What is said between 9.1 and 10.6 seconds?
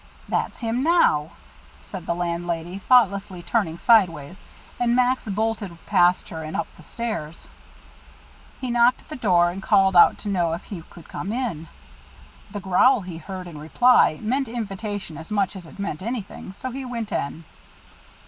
door and called out to know